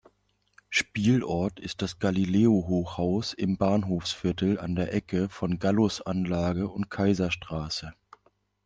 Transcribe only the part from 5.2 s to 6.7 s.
von Gallusanlage